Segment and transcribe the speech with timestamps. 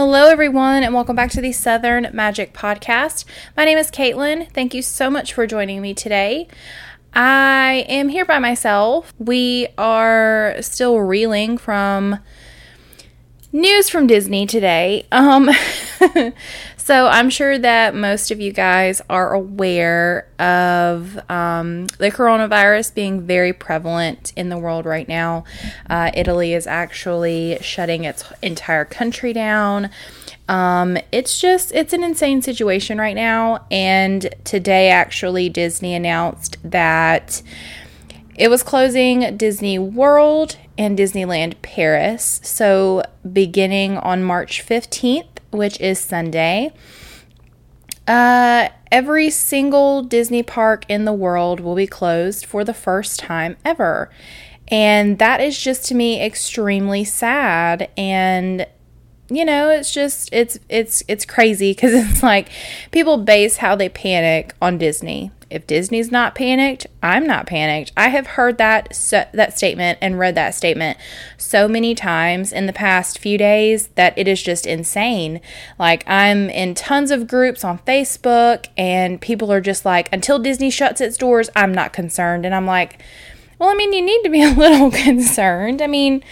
[0.00, 3.24] Hello, everyone, and welcome back to the Southern Magic Podcast.
[3.56, 4.48] My name is Caitlin.
[4.52, 6.46] Thank you so much for joining me today.
[7.14, 9.12] I am here by myself.
[9.18, 12.20] We are still reeling from
[13.58, 15.04] news from Disney today.
[15.10, 15.50] Um,
[16.76, 23.20] so I'm sure that most of you guys are aware of um, the coronavirus being
[23.20, 25.44] very prevalent in the world right now.
[25.90, 29.90] Uh, Italy is actually shutting its entire country down.
[30.48, 33.66] Um, it's just it's an insane situation right now.
[33.70, 37.42] And today, actually, Disney announced that
[38.36, 42.40] it was closing Disney World and Disneyland Paris.
[42.42, 46.72] So, beginning on March 15th, which is Sunday,
[48.06, 53.56] uh, every single Disney park in the world will be closed for the first time
[53.64, 54.10] ever.
[54.68, 57.90] And that is just to me extremely sad.
[57.96, 58.66] And
[59.30, 62.48] you know it's just it's it's it's crazy because it's like
[62.90, 67.92] people base how they panic on disney if disney's not panicked i'm not panicked.
[67.96, 68.88] I have heard that
[69.32, 70.98] that statement and read that statement
[71.36, 75.40] so many times in the past few days that it is just insane.
[75.78, 80.70] Like i'm in tons of groups on facebook and people are just like until disney
[80.70, 82.44] shuts its doors i'm not concerned.
[82.44, 83.00] And i'm like
[83.58, 85.82] well, I mean, you need to be a little concerned.
[85.82, 86.22] I mean,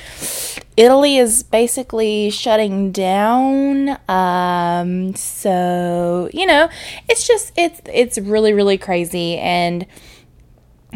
[0.77, 3.99] Italy is basically shutting down.
[4.09, 6.69] Um, so, you know,
[7.09, 9.87] it's just it's it's really really crazy and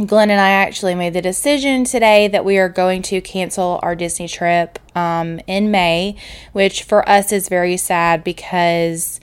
[0.07, 3.95] Glenn and I actually made the decision today that we are going to cancel our
[3.95, 6.17] Disney trip um, in May,
[6.53, 9.21] which for us is very sad because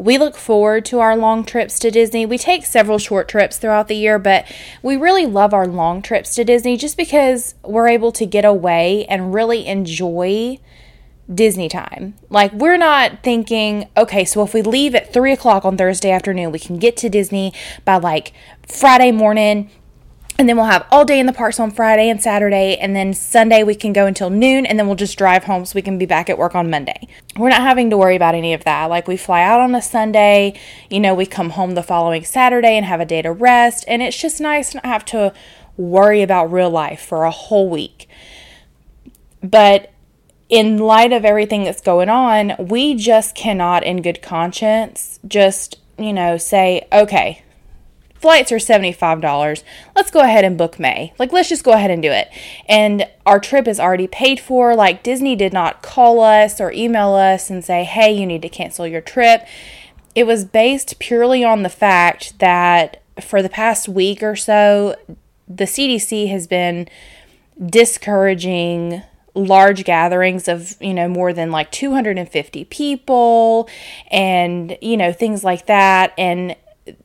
[0.00, 2.24] we look forward to our long trips to Disney.
[2.24, 4.50] We take several short trips throughout the year, but
[4.82, 9.04] we really love our long trips to Disney just because we're able to get away
[9.10, 10.58] and really enjoy
[11.32, 12.14] Disney time.
[12.30, 16.50] Like, we're not thinking, okay, so if we leave at three o'clock on Thursday afternoon,
[16.50, 17.52] we can get to Disney
[17.84, 18.32] by like
[18.66, 19.70] Friday morning
[20.40, 23.12] and then we'll have all day in the parks on Friday and Saturday, and then
[23.12, 25.98] Sunday we can go until noon, and then we'll just drive home so we can
[25.98, 27.06] be back at work on Monday.
[27.36, 28.86] We're not having to worry about any of that.
[28.86, 30.58] Like we fly out on a Sunday,
[30.88, 34.00] you know, we come home the following Saturday and have a day to rest, and
[34.00, 35.34] it's just nice not have to
[35.76, 38.08] worry about real life for a whole week.
[39.42, 39.92] But
[40.48, 46.14] in light of everything that's going on, we just cannot, in good conscience, just, you
[46.14, 47.42] know, say, okay,
[48.20, 49.62] flights are $75.
[49.96, 51.14] Let's go ahead and book May.
[51.18, 52.28] Like, let's just go ahead and do it.
[52.68, 54.76] And our trip is already paid for.
[54.76, 58.48] Like, Disney did not call us or email us and say, hey, you need to
[58.48, 59.46] cancel your trip.
[60.14, 64.96] It was based purely on the fact that for the past week or so,
[65.48, 66.88] the CDC has been
[67.64, 69.02] discouraging
[69.34, 73.68] large gatherings of you know more than like 250 people
[74.10, 76.56] and you know things like that and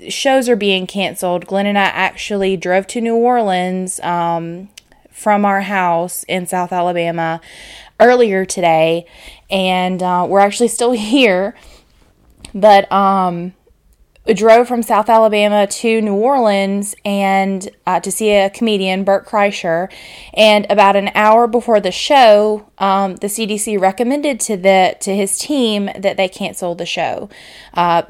[0.10, 1.46] shows are being canceled.
[1.46, 4.70] Glenn and I actually drove to New Orleans um,
[5.12, 7.42] from our house in South Alabama
[8.00, 9.06] earlier today,
[9.50, 11.56] and uh, we're actually still here.
[12.54, 13.54] But um,
[14.34, 19.92] drove from South Alabama to New Orleans and uh, to see a comedian, Bert Kreischer.
[20.34, 25.38] And about an hour before the show, um, the CDC recommended to the to his
[25.38, 27.30] team that they cancel the show,
[27.76, 28.04] uh,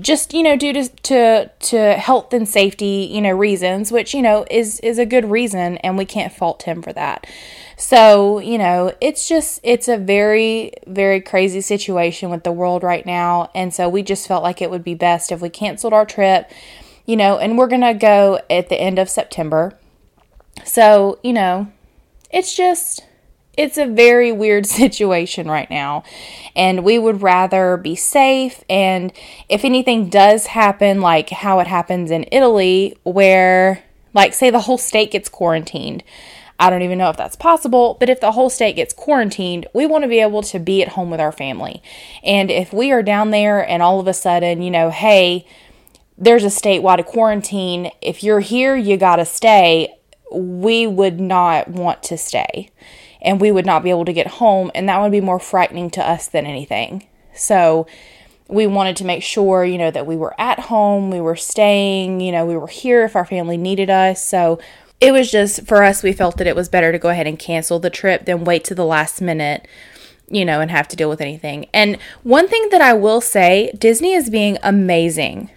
[0.00, 4.22] just you know due to, to to health and safety you know reasons, which you
[4.22, 7.26] know is is a good reason, and we can't fault him for that.
[7.80, 13.06] So, you know, it's just, it's a very, very crazy situation with the world right
[13.06, 13.50] now.
[13.54, 16.50] And so we just felt like it would be best if we canceled our trip,
[17.04, 19.78] you know, and we're going to go at the end of September.
[20.64, 21.70] So, you know,
[22.30, 23.04] it's just,
[23.56, 26.02] it's a very weird situation right now.
[26.56, 28.64] And we would rather be safe.
[28.70, 29.12] And
[29.48, 33.84] if anything does happen, like how it happens in Italy, where,
[34.14, 36.02] like, say the whole state gets quarantined
[36.60, 39.86] I don't even know if that's possible, but if the whole state gets quarantined, we
[39.86, 41.82] want to be able to be at home with our family.
[42.22, 45.46] And if we are down there and all of a sudden, you know, hey,
[46.18, 49.96] there's a statewide quarantine, if you're here, you got to stay,
[50.30, 52.70] we would not want to stay.
[53.22, 55.90] And we would not be able to get home, and that would be more frightening
[55.92, 57.06] to us than anything.
[57.34, 57.86] So,
[58.50, 62.20] we wanted to make sure, you know, that we were at home, we were staying,
[62.20, 64.22] you know, we were here if our family needed us.
[64.24, 64.58] So
[65.00, 67.38] it was just for us, we felt that it was better to go ahead and
[67.38, 69.66] cancel the trip than wait to the last minute,
[70.28, 71.66] you know, and have to deal with anything.
[71.72, 75.50] And one thing that I will say Disney is being amazing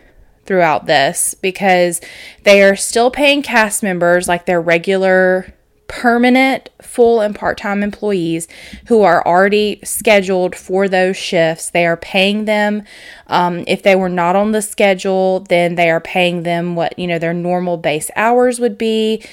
[0.46, 2.02] throughout this because
[2.44, 5.54] they are still paying cast members like their regular
[5.88, 8.48] permanent full and part-time employees
[8.88, 11.70] who are already scheduled for those shifts.
[11.70, 12.84] They are paying them
[13.28, 17.08] um, if they were not on the schedule then they are paying them what you
[17.08, 19.24] know their normal base hours would be.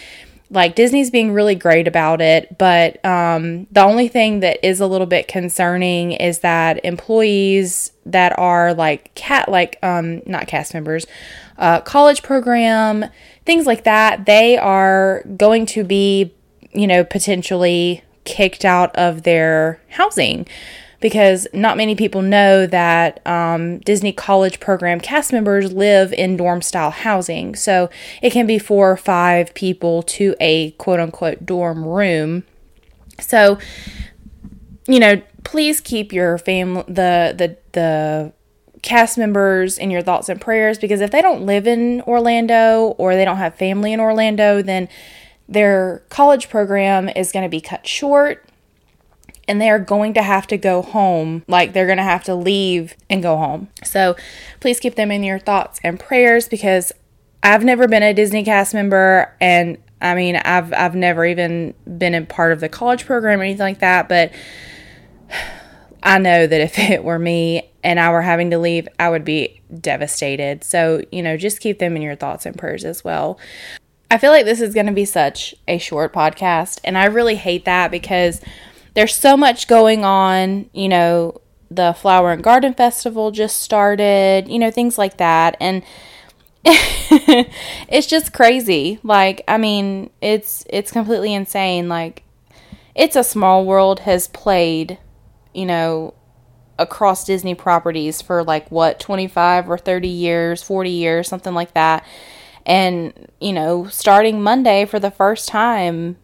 [0.52, 4.86] Like Disney's being really great about it, but um, the only thing that is a
[4.86, 11.06] little bit concerning is that employees that are like cat, like um, not cast members,
[11.56, 13.04] uh, college program,
[13.44, 16.34] things like that, they are going to be,
[16.72, 20.46] you know, potentially kicked out of their housing
[21.00, 26.60] because not many people know that um, Disney College Program cast members live in dorm
[26.62, 27.54] style housing.
[27.54, 27.88] So
[28.22, 32.44] it can be four or five people to a quote unquote dorm room.
[33.18, 33.58] So,
[34.86, 38.32] you know, please keep your family, the, the, the,
[38.82, 43.14] cast members in your thoughts and prayers because if they don't live in Orlando or
[43.14, 44.88] they don't have family in Orlando, then
[45.50, 48.46] their college program is going to be cut short
[49.48, 51.42] and they are going to have to go home.
[51.48, 53.68] Like they're going to have to leave and go home.
[53.82, 54.14] So
[54.60, 56.92] please keep them in your thoughts and prayers because
[57.42, 62.14] I've never been a Disney cast member and I mean I've I've never even been
[62.14, 64.32] a part of the college program or anything like that, but
[66.02, 69.24] I know that if it were me and I were having to leave, I would
[69.24, 70.64] be devastated.
[70.64, 73.38] So, you know, just keep them in your thoughts and prayers as well.
[74.10, 77.36] I feel like this is going to be such a short podcast, and I really
[77.36, 78.40] hate that because
[78.94, 81.40] there's so much going on, you know,
[81.70, 85.56] the Flower and Garden Festival just started, you know, things like that.
[85.60, 85.84] And
[86.64, 88.98] it's just crazy.
[89.02, 91.88] Like, I mean, it's it's completely insane.
[91.88, 92.24] Like
[92.94, 94.98] It's a Small World has played,
[95.54, 96.14] you know,
[96.78, 102.04] across Disney properties for like what, 25 or 30 years, 40 years, something like that.
[102.70, 106.16] And, you know, starting Monday for the first time,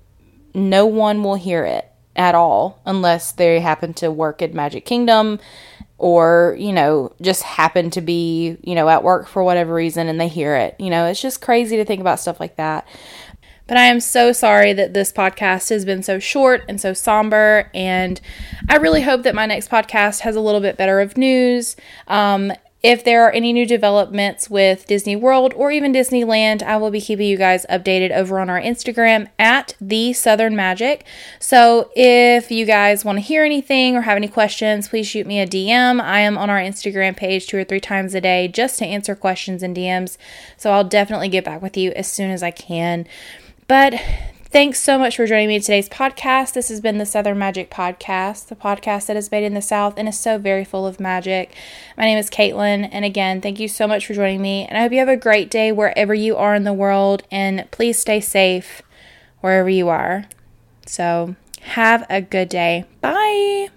[0.55, 5.41] no one will hear it at all unless they happen to work at Magic Kingdom
[5.99, 10.21] or, you know, just happen to be, you know, at work for whatever reason and
[10.21, 10.77] they hear it.
[10.79, 12.87] You know, it's just crazy to think about stuff like that.
[13.67, 17.73] But I am so sorry that this podcast has been so short and so somber.
[17.75, 18.21] And
[18.69, 21.75] I really hope that my next podcast has a little bit better of news.
[22.07, 22.53] Um,
[22.87, 27.01] if there are any new developments with Disney World or even Disneyland, I will be
[27.01, 31.05] keeping you guys updated over on our Instagram at the Southern Magic.
[31.41, 35.41] So if you guys want to hear anything or have any questions, please shoot me
[35.41, 36.01] a DM.
[36.01, 39.17] I am on our Instagram page two or three times a day just to answer
[39.17, 40.17] questions and DMs.
[40.57, 43.09] So I'll definitely get back with you as soon as I can.
[43.67, 44.01] But
[44.57, 46.55] Thanks so much for joining me in today's podcast.
[46.55, 49.99] This has been the Southern Magic Podcast, the podcast that is made in the South
[49.99, 51.55] and is so very full of magic.
[51.99, 54.65] My name is Caitlin, and again, thank you so much for joining me.
[54.65, 57.71] And I hope you have a great day wherever you are in the world, and
[57.71, 58.81] please stay safe
[59.43, 60.25] wherever you are.
[60.87, 62.87] So, have a good day.
[63.03, 63.69] Bye.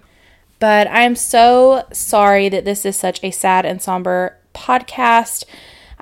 [0.60, 5.44] But I am so sorry that this is such a sad and somber podcast.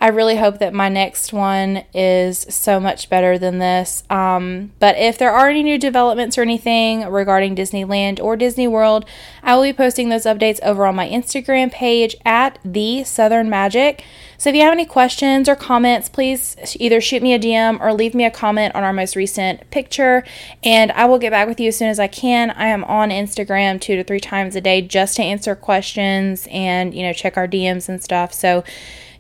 [0.00, 4.05] I really hope that my next one is so much better than this.
[4.09, 9.05] Um, but if there are any new developments or anything regarding Disneyland or Disney World,
[9.43, 14.05] I will be posting those updates over on my Instagram page at the Southern Magic.
[14.37, 17.93] So if you have any questions or comments, please either shoot me a DM or
[17.93, 20.23] leave me a comment on our most recent picture,
[20.62, 22.50] and I will get back with you as soon as I can.
[22.53, 26.95] I am on Instagram two to three times a day just to answer questions and
[26.95, 28.33] you know check our DMs and stuff.
[28.33, 28.62] So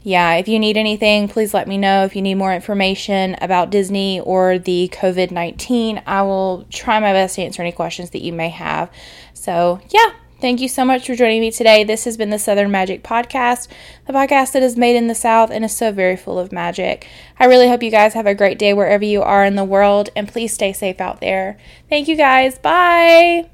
[0.02, 2.04] yeah, if you need anything, please let me know.
[2.04, 7.12] If you need more information about Disney or the COVID 19, I will try my
[7.12, 8.90] best to answer any questions that you may have.
[9.34, 11.84] So, yeah, thank you so much for joining me today.
[11.84, 13.68] This has been the Southern Magic Podcast,
[14.06, 17.06] the podcast that is made in the South and is so very full of magic.
[17.38, 20.10] I really hope you guys have a great day wherever you are in the world,
[20.14, 21.58] and please stay safe out there.
[21.88, 22.58] Thank you guys.
[22.58, 23.50] Bye.